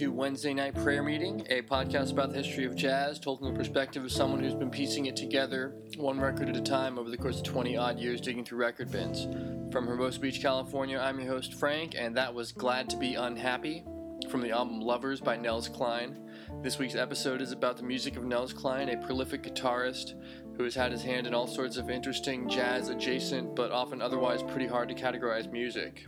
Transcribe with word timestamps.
to 0.00 0.10
Wednesday 0.10 0.54
Night 0.54 0.74
Prayer 0.76 1.02
Meeting, 1.02 1.46
a 1.50 1.60
podcast 1.60 2.10
about 2.10 2.30
the 2.30 2.42
history 2.42 2.64
of 2.64 2.74
jazz 2.74 3.18
told 3.18 3.38
from 3.38 3.52
the 3.52 3.58
perspective 3.58 4.02
of 4.02 4.10
someone 4.10 4.40
who's 4.40 4.54
been 4.54 4.70
piecing 4.70 5.04
it 5.04 5.14
together 5.14 5.74
one 5.98 6.18
record 6.18 6.48
at 6.48 6.56
a 6.56 6.60
time 6.62 6.98
over 6.98 7.10
the 7.10 7.18
course 7.18 7.36
of 7.36 7.42
20 7.42 7.76
odd 7.76 7.98
years 7.98 8.18
digging 8.18 8.42
through 8.42 8.56
record 8.56 8.90
bins. 8.90 9.24
From 9.70 9.86
Hermosa 9.86 10.18
Beach, 10.18 10.40
California, 10.40 10.98
I'm 10.98 11.20
your 11.20 11.28
host, 11.28 11.52
Frank, 11.52 11.96
and 11.98 12.16
that 12.16 12.32
was 12.32 12.50
Glad 12.50 12.88
to 12.88 12.96
Be 12.96 13.14
Unhappy 13.16 13.84
from 14.30 14.40
the 14.40 14.52
album 14.52 14.80
Lovers 14.80 15.20
by 15.20 15.36
Nels 15.36 15.68
Cline. 15.68 16.16
This 16.62 16.78
week's 16.78 16.94
episode 16.94 17.42
is 17.42 17.52
about 17.52 17.76
the 17.76 17.82
music 17.82 18.16
of 18.16 18.24
Nels 18.24 18.54
Cline, 18.54 18.88
a 18.88 18.96
prolific 18.96 19.42
guitarist 19.42 20.14
who 20.60 20.64
has 20.64 20.74
had 20.74 20.92
his 20.92 21.02
hand 21.02 21.26
in 21.26 21.32
all 21.32 21.46
sorts 21.46 21.78
of 21.78 21.88
interesting 21.88 22.46
jazz 22.46 22.90
adjacent 22.90 23.56
but 23.56 23.72
often 23.72 24.02
otherwise 24.02 24.42
pretty 24.42 24.66
hard 24.66 24.90
to 24.90 24.94
categorize 24.94 25.50
music. 25.50 26.04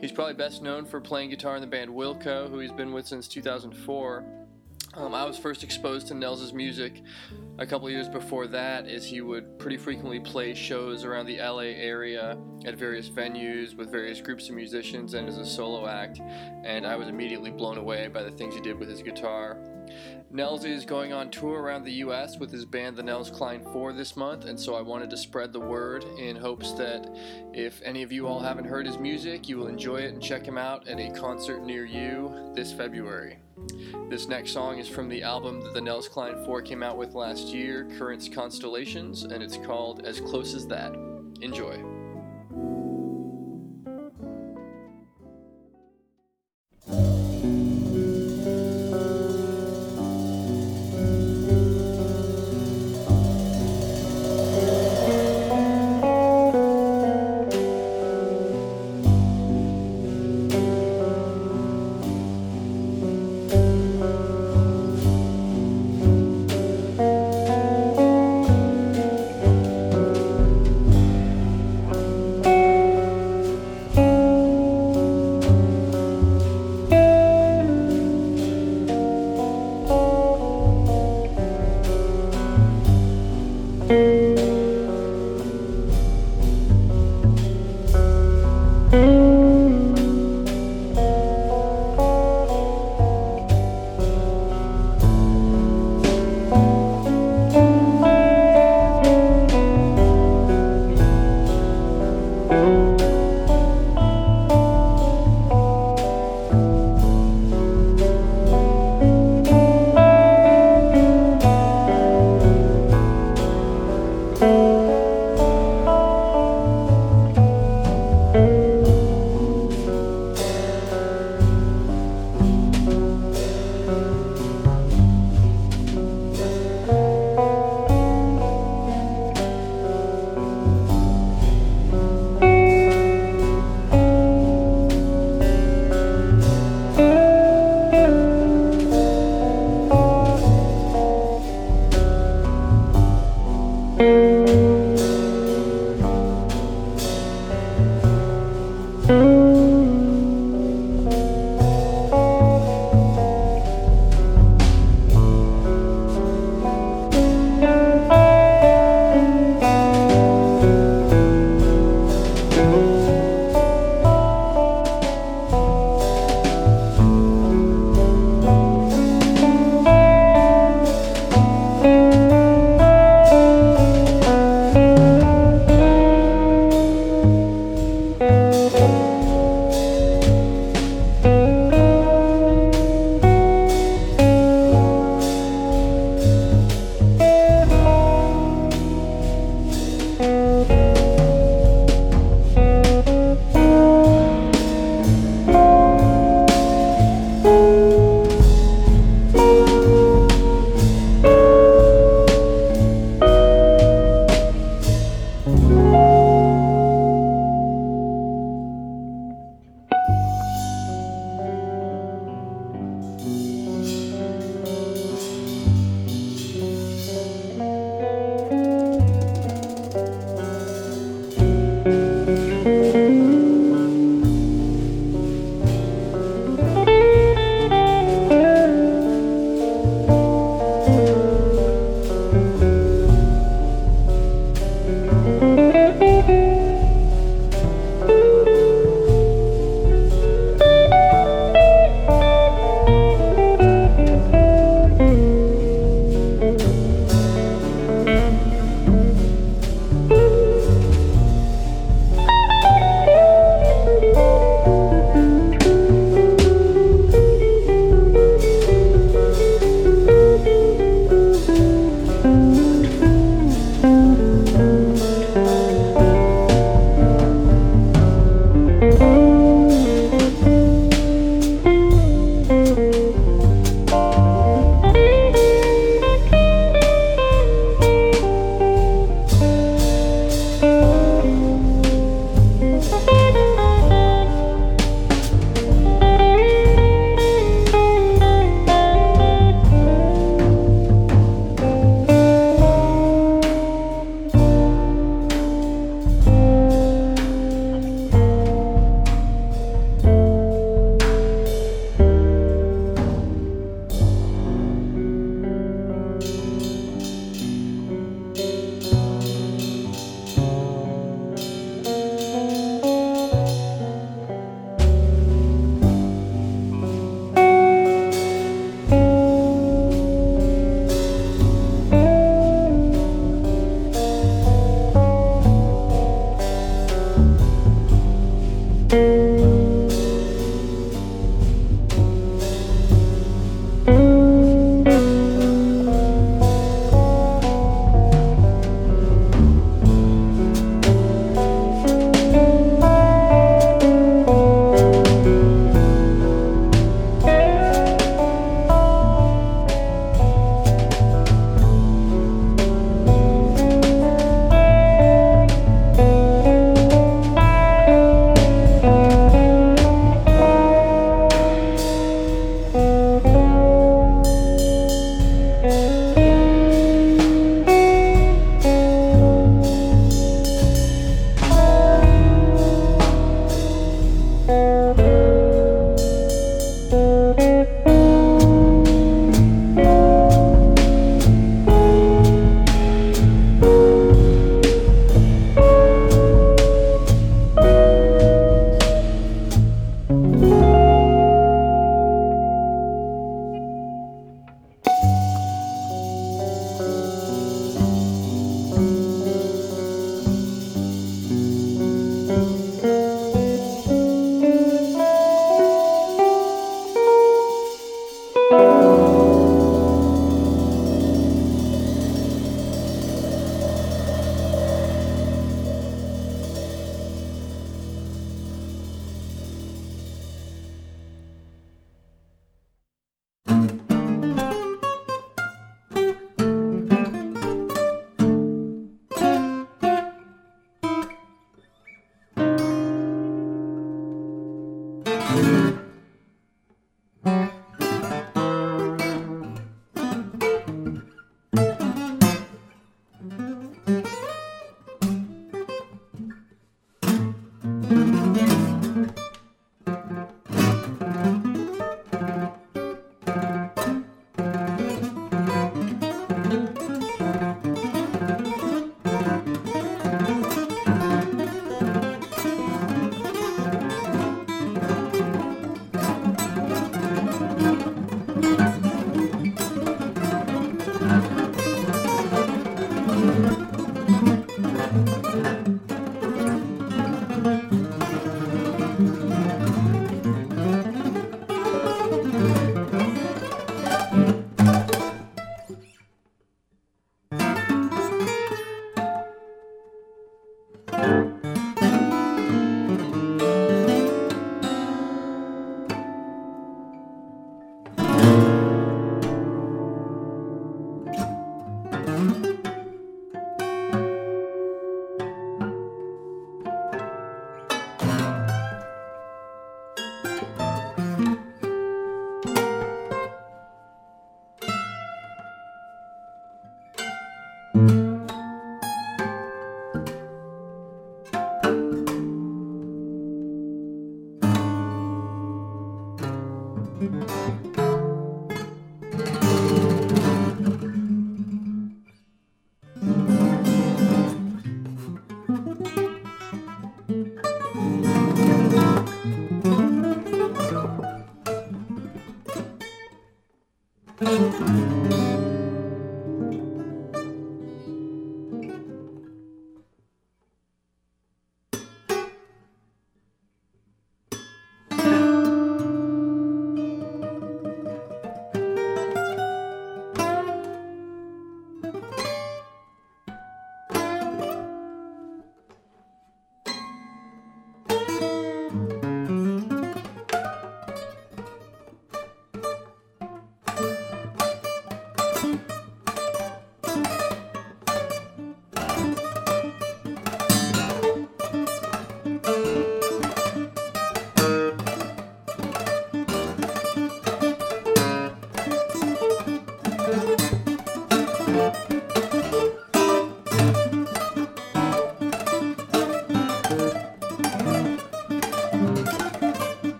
He's 0.00 0.12
probably 0.12 0.34
best 0.34 0.62
known 0.62 0.84
for 0.84 1.00
playing 1.00 1.30
guitar 1.30 1.56
in 1.56 1.60
the 1.60 1.66
band 1.66 1.90
Wilco, 1.90 2.48
who 2.48 2.60
he's 2.60 2.70
been 2.70 2.92
with 2.92 3.04
since 3.04 3.26
2004. 3.26 4.24
Um, 4.94 5.12
I 5.12 5.24
was 5.24 5.36
first 5.36 5.64
exposed 5.64 6.06
to 6.06 6.14
Nels's 6.14 6.52
music 6.52 7.02
a 7.58 7.66
couple 7.66 7.90
years 7.90 8.08
before 8.08 8.46
that, 8.46 8.86
as 8.86 9.04
he 9.04 9.22
would 9.22 9.58
pretty 9.58 9.76
frequently 9.76 10.20
play 10.20 10.54
shows 10.54 11.04
around 11.04 11.26
the 11.26 11.38
LA 11.38 11.74
area 11.74 12.38
at 12.64 12.76
various 12.76 13.08
venues 13.08 13.76
with 13.76 13.90
various 13.90 14.20
groups 14.20 14.48
of 14.48 14.54
musicians 14.54 15.14
and 15.14 15.28
as 15.28 15.36
a 15.36 15.44
solo 15.44 15.88
act, 15.88 16.20
and 16.64 16.86
I 16.86 16.94
was 16.94 17.08
immediately 17.08 17.50
blown 17.50 17.76
away 17.76 18.06
by 18.06 18.22
the 18.22 18.30
things 18.30 18.54
he 18.54 18.60
did 18.60 18.78
with 18.78 18.88
his 18.88 19.02
guitar. 19.02 19.58
Nels 20.32 20.64
is 20.64 20.84
going 20.84 21.12
on 21.12 21.28
tour 21.28 21.60
around 21.60 21.82
the 21.82 21.92
US 22.04 22.38
with 22.38 22.52
his 22.52 22.64
band, 22.64 22.96
the 22.96 23.02
Nels 23.02 23.30
Cline 23.30 23.64
4, 23.72 23.92
this 23.92 24.16
month, 24.16 24.44
and 24.44 24.58
so 24.58 24.76
I 24.76 24.80
wanted 24.80 25.10
to 25.10 25.16
spread 25.16 25.52
the 25.52 25.58
word 25.58 26.04
in 26.18 26.36
hopes 26.36 26.70
that 26.74 27.08
if 27.52 27.82
any 27.82 28.04
of 28.04 28.12
you 28.12 28.28
all 28.28 28.38
haven't 28.38 28.66
heard 28.66 28.86
his 28.86 28.96
music, 28.96 29.48
you 29.48 29.56
will 29.56 29.66
enjoy 29.66 29.96
it 29.96 30.12
and 30.12 30.22
check 30.22 30.46
him 30.46 30.56
out 30.56 30.86
at 30.86 31.00
a 31.00 31.10
concert 31.10 31.64
near 31.64 31.84
you 31.84 32.52
this 32.54 32.72
February. 32.72 33.38
This 34.08 34.28
next 34.28 34.52
song 34.52 34.78
is 34.78 34.86
from 34.86 35.08
the 35.08 35.24
album 35.24 35.62
that 35.62 35.74
the 35.74 35.80
Nels 35.80 36.08
Cline 36.08 36.44
4 36.44 36.62
came 36.62 36.84
out 36.84 36.96
with 36.96 37.14
last 37.14 37.48
year, 37.48 37.88
Currents 37.98 38.28
Constellations, 38.28 39.24
and 39.24 39.42
it's 39.42 39.56
called 39.56 40.06
As 40.06 40.20
Close 40.20 40.54
as 40.54 40.64
That. 40.68 40.94
Enjoy. 41.40 41.99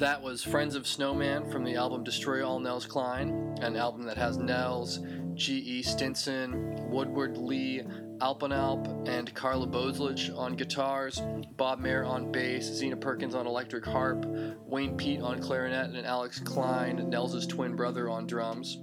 That 0.00 0.22
was 0.22 0.42
Friends 0.42 0.76
of 0.76 0.86
Snowman 0.86 1.50
from 1.50 1.62
the 1.62 1.76
album 1.76 2.02
Destroy 2.02 2.42
All 2.42 2.58
Nels 2.58 2.86
Cline, 2.86 3.54
an 3.60 3.76
album 3.76 4.04
that 4.04 4.16
has 4.16 4.38
Nels, 4.38 5.00
G.E. 5.34 5.82
Stinson, 5.82 6.90
Woodward 6.90 7.36
Lee, 7.36 7.82
Aplanalp, 8.16 9.06
and 9.06 9.34
Carla 9.34 9.66
Bozulich 9.66 10.34
on 10.34 10.56
guitars, 10.56 11.20
Bob 11.58 11.80
Mair 11.80 12.06
on 12.06 12.32
bass, 12.32 12.64
Zeena 12.64 12.96
Parkins 12.96 13.34
on 13.34 13.46
electric 13.46 13.84
harp, 13.84 14.24
Wayne 14.64 14.96
Peet 14.96 15.20
on 15.20 15.38
clarinet, 15.38 15.94
and 15.94 16.06
Alex 16.06 16.40
Cline, 16.40 17.10
Nels' 17.10 17.46
twin 17.46 17.76
brother, 17.76 18.08
on 18.08 18.26
drums. 18.26 18.78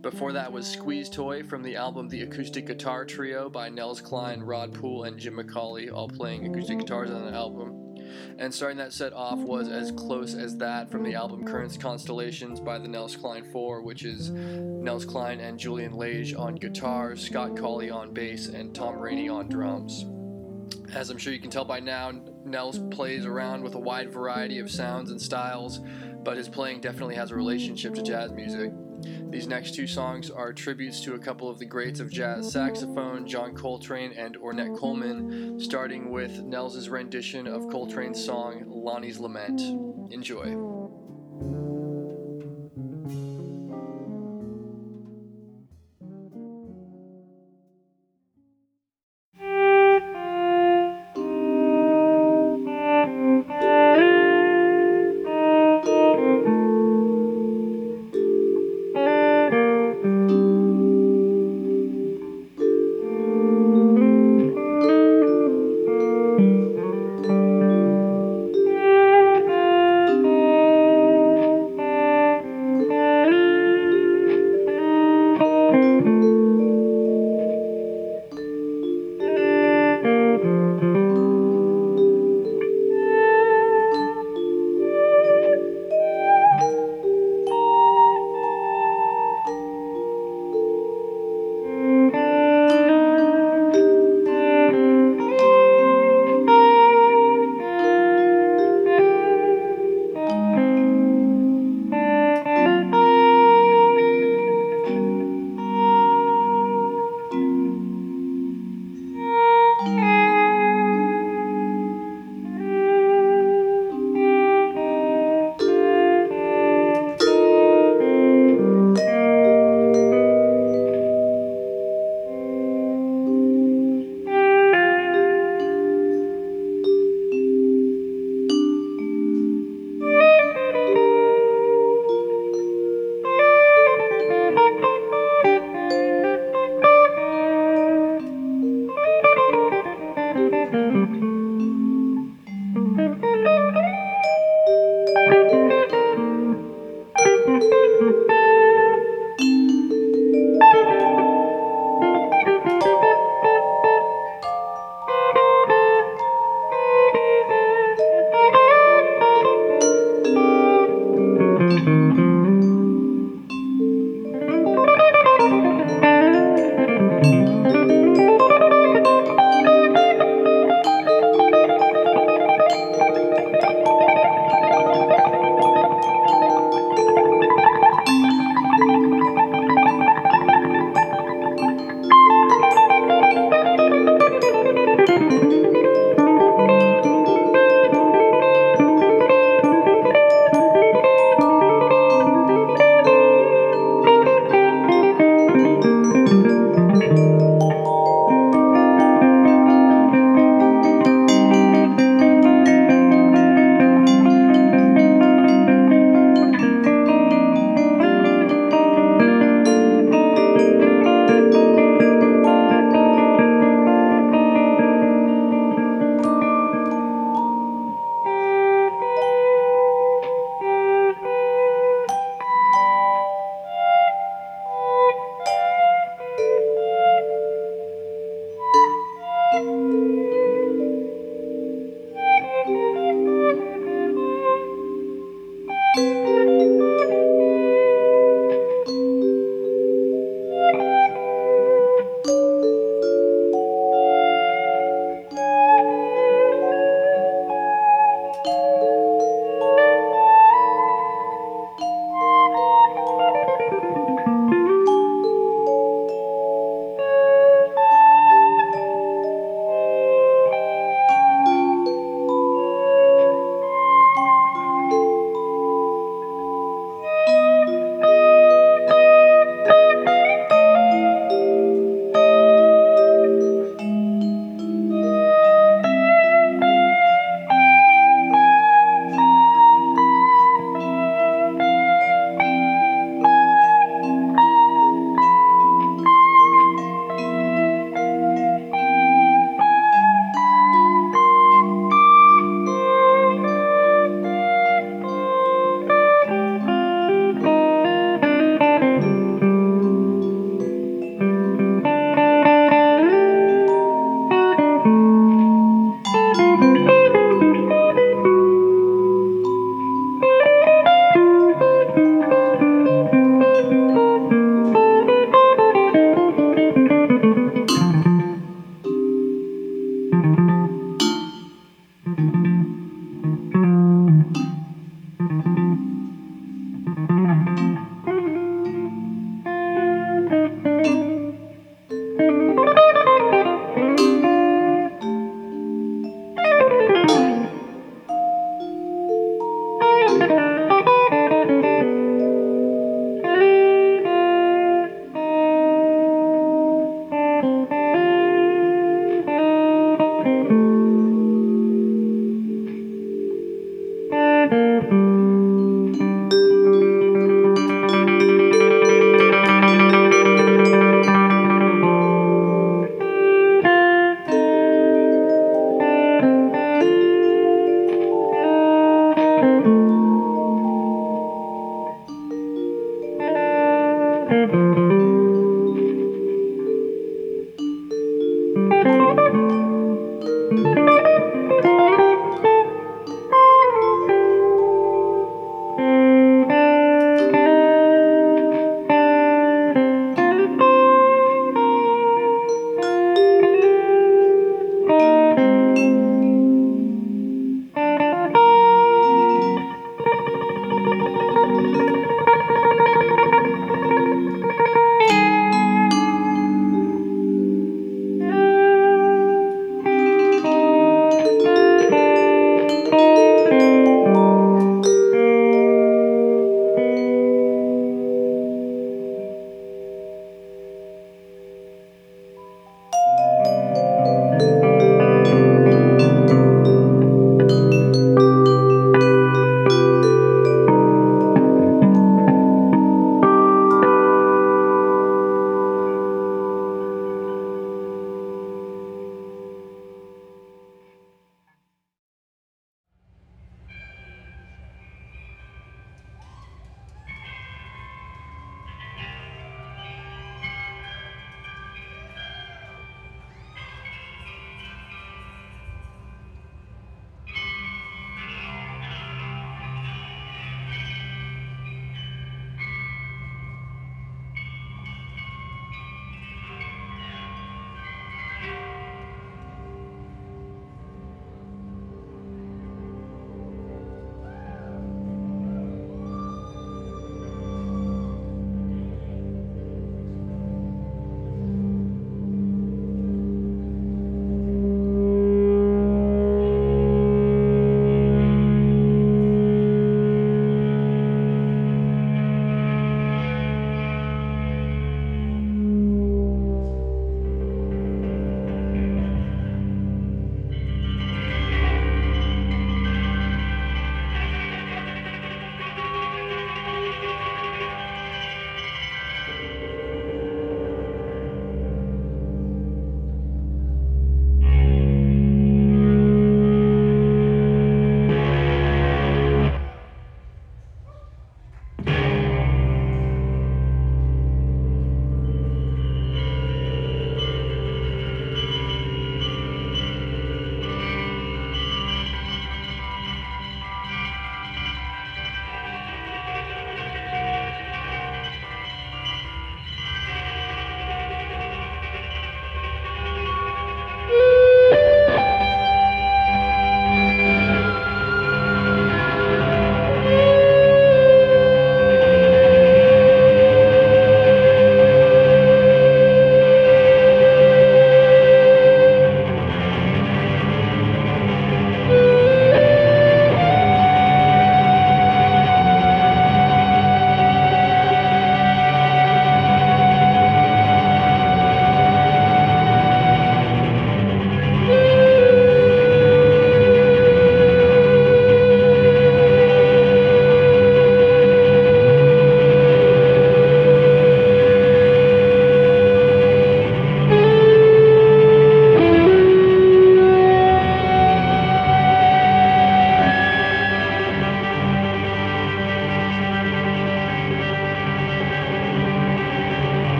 Before 0.00 0.32
that 0.32 0.50
was 0.50 0.66
Squeeze 0.66 1.10
Toy 1.10 1.42
from 1.42 1.62
the 1.62 1.76
album 1.76 2.08
The 2.08 2.22
Acoustic 2.22 2.66
Guitar 2.66 3.04
Trio 3.04 3.50
by 3.50 3.68
Nels 3.68 4.00
Cline, 4.00 4.40
Rod 4.40 4.72
Poole, 4.72 5.04
and 5.04 5.18
Jim 5.18 5.36
McAuley, 5.36 5.92
all 5.92 6.08
playing 6.08 6.46
acoustic 6.46 6.78
guitars 6.78 7.10
on 7.10 7.26
the 7.26 7.36
album. 7.36 7.83
And 8.38 8.52
starting 8.52 8.78
that 8.78 8.92
set 8.92 9.12
off 9.12 9.38
was 9.38 9.68
as 9.68 9.92
close 9.92 10.34
as 10.34 10.56
that 10.58 10.90
from 10.90 11.02
the 11.02 11.14
album 11.14 11.44
Currents 11.44 11.76
Constellations 11.76 12.60
by 12.60 12.78
the 12.78 12.88
Nels 12.88 13.16
Cline 13.16 13.44
4, 13.44 13.82
which 13.82 14.04
is 14.04 14.30
Nels 14.30 15.04
Cline 15.04 15.40
and 15.40 15.58
Julian 15.58 15.92
Lage 15.92 16.34
on 16.34 16.54
guitar, 16.54 17.16
Scott 17.16 17.56
Colley 17.56 17.90
on 17.90 18.12
bass, 18.12 18.48
and 18.48 18.74
Tom 18.74 18.98
Rainey 18.98 19.28
on 19.28 19.48
drums. 19.48 20.06
As 20.94 21.10
I'm 21.10 21.18
sure 21.18 21.32
you 21.32 21.40
can 21.40 21.50
tell 21.50 21.64
by 21.64 21.80
now, 21.80 22.12
Nels 22.44 22.78
plays 22.90 23.26
around 23.26 23.62
with 23.62 23.74
a 23.74 23.80
wide 23.80 24.12
variety 24.12 24.58
of 24.58 24.70
sounds 24.70 25.10
and 25.10 25.20
styles, 25.20 25.80
but 26.22 26.36
his 26.36 26.48
playing 26.48 26.80
definitely 26.80 27.14
has 27.16 27.30
a 27.30 27.36
relationship 27.36 27.94
to 27.94 28.02
jazz 28.02 28.32
music. 28.32 28.70
These 29.30 29.46
next 29.46 29.74
two 29.74 29.86
songs 29.86 30.30
are 30.30 30.52
tributes 30.52 31.00
to 31.02 31.14
a 31.14 31.18
couple 31.18 31.48
of 31.48 31.58
the 31.58 31.66
greats 31.66 32.00
of 32.00 32.10
jazz 32.10 32.52
saxophone, 32.52 33.26
John 33.26 33.54
Coltrane 33.54 34.12
and 34.12 34.36
Ornette 34.38 34.78
Coleman, 34.78 35.58
starting 35.60 36.10
with 36.10 36.42
Nels' 36.42 36.88
rendition 36.88 37.46
of 37.46 37.68
Coltrane's 37.68 38.24
song 38.24 38.64
Lonnie's 38.66 39.18
Lament. 39.18 39.60
Enjoy. 40.12 40.73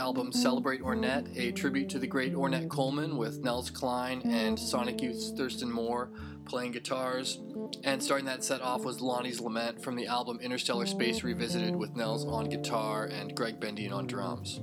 Album 0.00 0.32
Celebrate 0.32 0.80
Ornette, 0.80 1.36
a 1.36 1.52
tribute 1.52 1.90
to 1.90 1.98
the 1.98 2.06
great 2.06 2.32
Ornette 2.32 2.70
Coleman 2.70 3.18
with 3.18 3.44
Nels 3.44 3.68
Cline 3.68 4.22
and 4.24 4.58
Sonic 4.58 5.02
Youth's 5.02 5.30
Thurston 5.32 5.70
Moore 5.70 6.10
playing 6.46 6.72
guitars. 6.72 7.38
And 7.84 8.02
starting 8.02 8.24
that 8.24 8.42
set 8.42 8.62
off 8.62 8.82
was 8.82 9.02
Lonnie's 9.02 9.42
Lament 9.42 9.84
from 9.84 9.96
the 9.96 10.06
album 10.06 10.40
Interstellar 10.40 10.86
Space 10.86 11.22
Revisited 11.22 11.76
with 11.76 11.96
Nels 11.96 12.24
on 12.24 12.48
guitar 12.48 13.10
and 13.12 13.36
Gregg 13.36 13.60
Bendian 13.60 13.92
on 13.92 14.06
drums. 14.06 14.62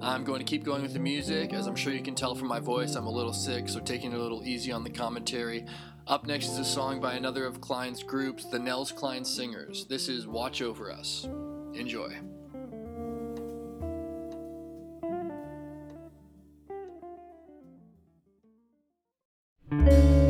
I'm 0.00 0.24
going 0.24 0.38
to 0.38 0.46
keep 0.46 0.64
going 0.64 0.80
with 0.80 0.94
the 0.94 1.00
music. 1.00 1.52
As 1.52 1.66
I'm 1.66 1.76
sure 1.76 1.92
you 1.92 2.02
can 2.02 2.14
tell 2.14 2.34
from 2.34 2.48
my 2.48 2.58
voice, 2.58 2.94
I'm 2.94 3.06
a 3.06 3.12
little 3.12 3.34
sick, 3.34 3.68
so 3.68 3.78
taking 3.78 4.12
it 4.12 4.18
a 4.18 4.22
little 4.22 4.42
easy 4.42 4.72
on 4.72 4.84
the 4.84 4.90
commentary. 4.90 5.66
Up 6.06 6.26
next 6.26 6.48
is 6.48 6.58
a 6.58 6.64
song 6.64 6.98
by 6.98 7.12
another 7.12 7.44
of 7.44 7.60
Cline's 7.60 8.02
groups, 8.02 8.46
the 8.46 8.58
Nels 8.58 8.90
Cline 8.90 9.26
Singers. 9.26 9.84
This 9.84 10.08
is 10.08 10.26
Watch 10.26 10.62
Over 10.62 10.90
Us. 10.90 11.28
Enjoy. 11.74 12.18
Música 19.72 20.21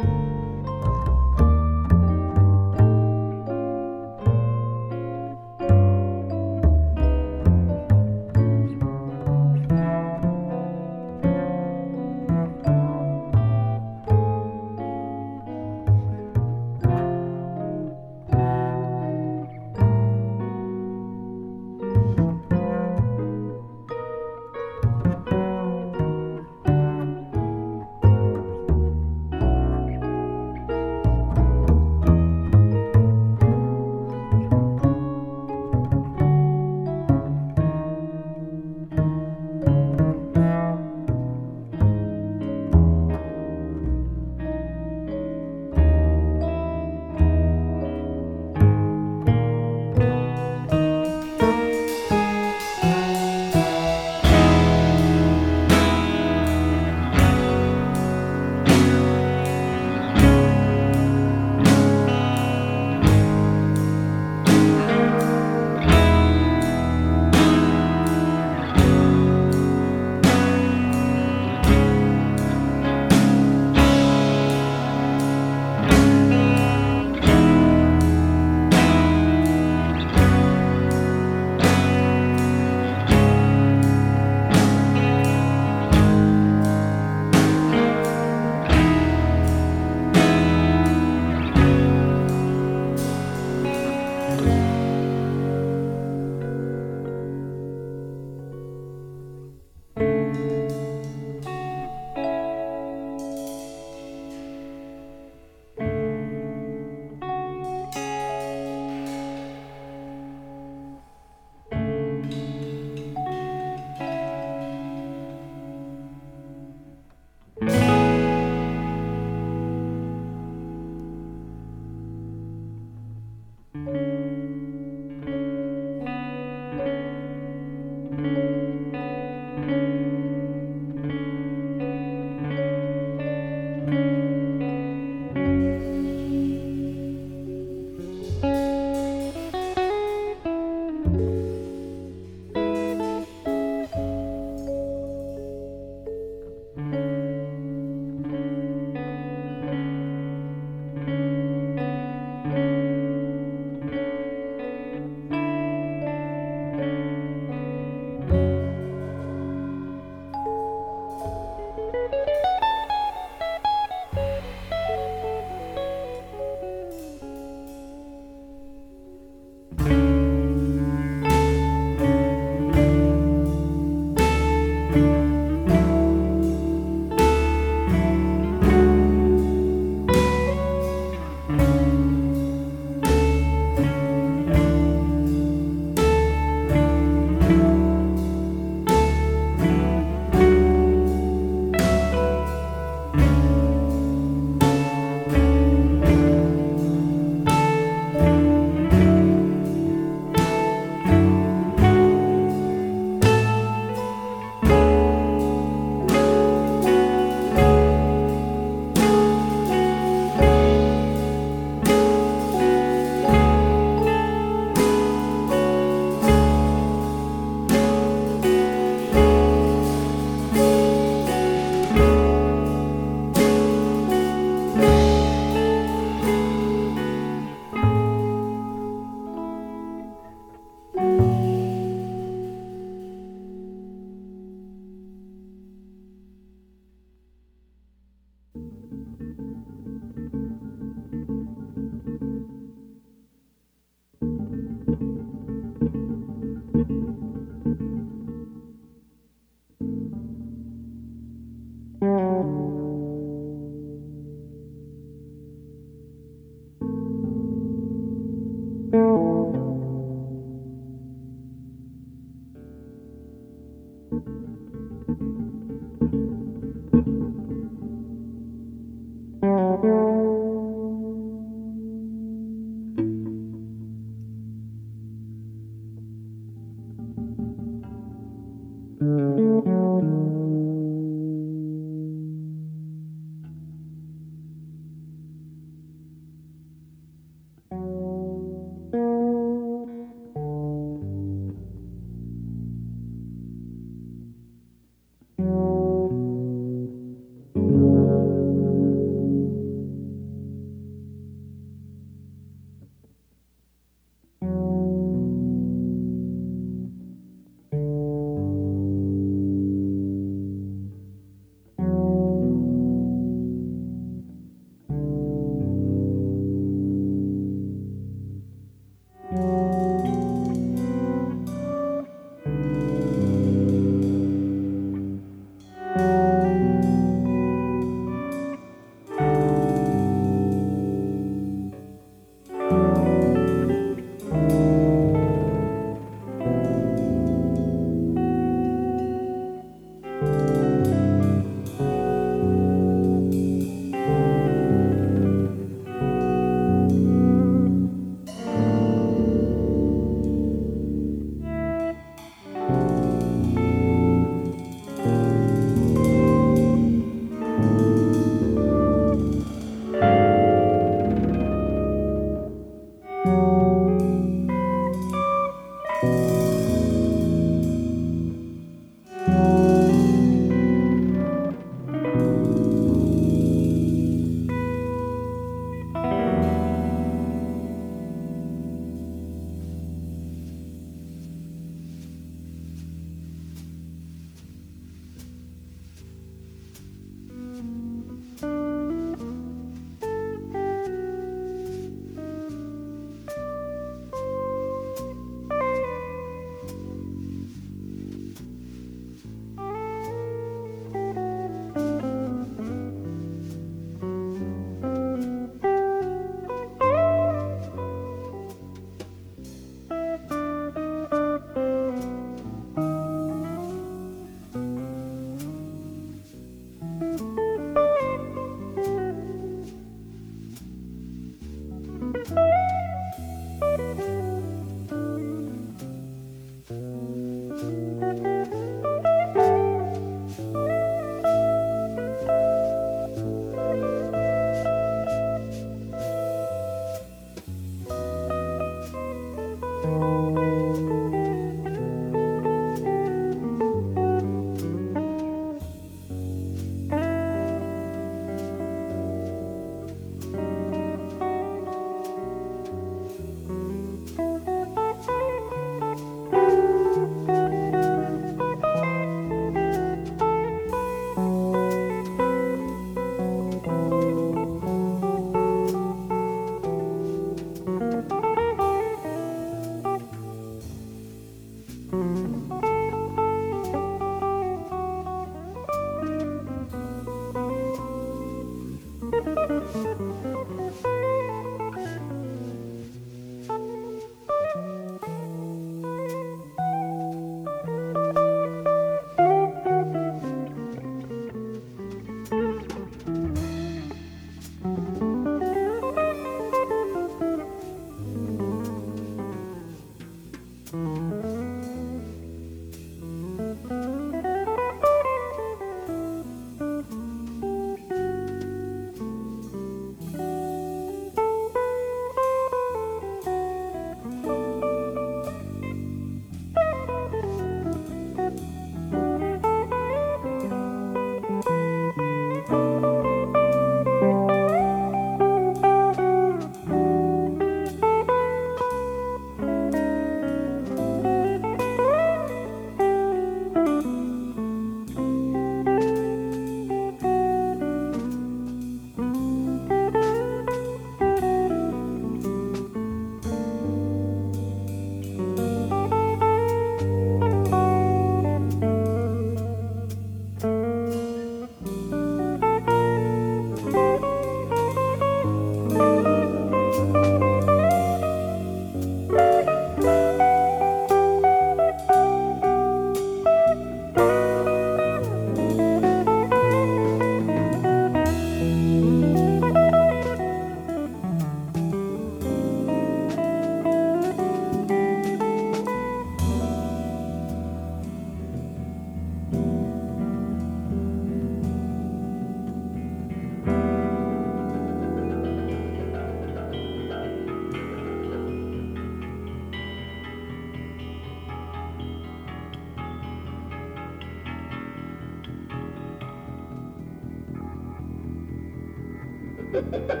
Ha 599.53 599.59
ha 599.59 599.79
ha! 599.89 600.00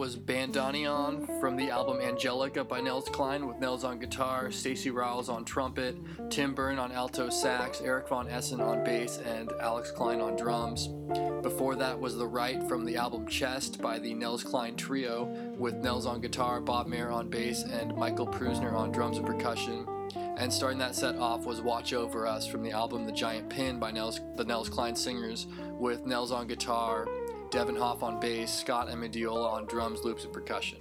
Was 0.00 0.16
Bandoneon 0.16 1.38
from 1.40 1.56
the 1.56 1.68
album 1.68 2.00
Angelica 2.00 2.64
by 2.64 2.80
Nels 2.80 3.10
Cline 3.10 3.46
with 3.46 3.58
Nels 3.58 3.84
on 3.84 3.98
guitar, 3.98 4.50
Stacy 4.50 4.90
Rowles 4.90 5.28
on 5.28 5.44
trumpet, 5.44 5.94
Tim 6.30 6.54
Berne 6.54 6.78
on 6.78 6.90
alto 6.90 7.28
sax, 7.28 7.82
Eric 7.82 8.08
Von 8.08 8.26
Essen 8.26 8.62
on 8.62 8.82
bass, 8.82 9.18
and 9.18 9.52
Alex 9.60 9.90
Cline 9.90 10.22
on 10.22 10.36
drums. 10.36 10.88
Before 11.42 11.74
that 11.74 12.00
was 12.00 12.16
The 12.16 12.26
Right 12.26 12.66
from 12.66 12.86
the 12.86 12.96
album 12.96 13.26
Chest 13.26 13.82
by 13.82 13.98
the 13.98 14.14
Nels 14.14 14.42
Cline 14.42 14.74
Trio 14.74 15.26
with 15.58 15.74
Nels 15.74 16.06
on 16.06 16.22
guitar, 16.22 16.62
Bob 16.62 16.86
Mair 16.86 17.10
on 17.10 17.28
bass, 17.28 17.64
and 17.64 17.94
Michael 17.94 18.26
Preussner 18.26 18.72
on 18.72 18.92
drums 18.92 19.18
and 19.18 19.26
percussion. 19.26 19.86
And 20.38 20.50
starting 20.50 20.78
that 20.78 20.94
set 20.94 21.16
off 21.16 21.44
was 21.44 21.60
Watch 21.60 21.92
Over 21.92 22.26
Us 22.26 22.46
from 22.46 22.62
the 22.62 22.70
album 22.70 23.04
The 23.04 23.12
Giant 23.12 23.50
Pin 23.50 23.78
by 23.78 23.90
Nels, 23.90 24.18
the 24.36 24.46
Nels 24.46 24.70
Cline 24.70 24.96
Singers, 24.96 25.46
with 25.78 26.06
Nels 26.06 26.32
on 26.32 26.46
guitar, 26.46 27.06
Devin 27.50 27.74
Hoff 27.74 28.04
on 28.04 28.20
bass, 28.20 28.52
Scott 28.52 28.88
Amendola 28.88 29.50
on 29.50 29.66
drums, 29.66 30.04
loops, 30.04 30.24
and 30.24 30.32
percussion. 30.32 30.78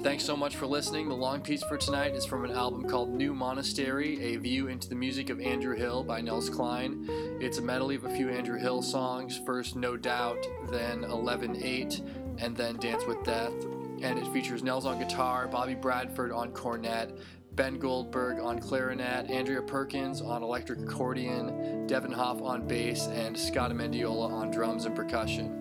Thanks 0.00 0.22
so 0.22 0.36
much 0.36 0.54
for 0.56 0.66
listening. 0.66 1.08
The 1.08 1.16
long 1.16 1.40
piece 1.40 1.62
for 1.64 1.76
tonight 1.76 2.14
is 2.14 2.24
from 2.24 2.44
an 2.44 2.52
album 2.52 2.88
called 2.88 3.08
New 3.08 3.34
Monastery, 3.34 4.22
A 4.22 4.36
View 4.36 4.68
into 4.68 4.88
the 4.88 4.94
Music 4.94 5.30
of 5.30 5.40
Andrew 5.40 5.74
Hill 5.74 6.04
by 6.04 6.20
Nels 6.20 6.50
Cline. 6.50 7.06
It's 7.40 7.58
a 7.58 7.62
medley 7.62 7.96
of 7.96 8.04
a 8.04 8.14
few 8.14 8.28
Andrew 8.28 8.58
Hill 8.58 8.82
songs, 8.82 9.40
first 9.44 9.74
No 9.76 9.96
Doubt, 9.96 10.46
then 10.70 11.00
11-8, 11.00 12.06
and 12.38 12.56
then 12.56 12.76
Dance 12.76 13.04
with 13.06 13.24
Death. 13.24 13.54
And 14.02 14.18
it 14.18 14.30
features 14.32 14.62
Nels 14.62 14.84
on 14.84 14.98
guitar, 14.98 15.48
Bobby 15.48 15.74
Bradford 15.74 16.30
on 16.30 16.52
cornet, 16.52 17.18
Ben 17.54 17.78
Goldberg 17.78 18.40
on 18.40 18.58
clarinet, 18.58 19.30
Andrea 19.30 19.62
Parkins 19.62 20.20
on 20.20 20.42
electric 20.42 20.80
accordion, 20.80 21.86
Devin 21.86 22.10
Hoff 22.10 22.42
on 22.42 22.66
bass, 22.66 23.06
and 23.06 23.38
Scott 23.38 23.70
Amendola 23.70 24.30
on 24.30 24.50
drums 24.50 24.86
and 24.86 24.96
percussion. 24.96 25.60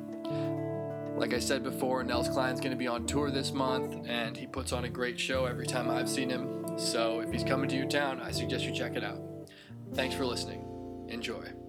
Like 1.15 1.33
I 1.33 1.39
said 1.39 1.63
before, 1.63 2.03
Nels 2.03 2.29
Cline's 2.29 2.59
going 2.59 2.71
to 2.71 2.77
be 2.77 2.87
on 2.87 3.05
tour 3.05 3.29
this 3.29 3.51
month, 3.51 4.07
and 4.07 4.35
he 4.35 4.47
puts 4.47 4.73
on 4.73 4.85
a 4.85 4.89
great 4.89 5.19
show 5.19 5.45
every 5.45 5.67
time 5.67 5.89
I've 5.89 6.09
seen 6.09 6.29
him. 6.29 6.77
So 6.77 7.19
if 7.19 7.31
he's 7.31 7.43
coming 7.43 7.69
to 7.69 7.75
your 7.75 7.87
town, 7.87 8.19
I 8.19 8.31
suggest 8.31 8.65
you 8.65 8.73
check 8.73 8.95
it 8.95 9.03
out. 9.03 9.19
Thanks 9.93 10.15
for 10.15 10.25
listening. 10.25 11.05
Enjoy. 11.09 11.62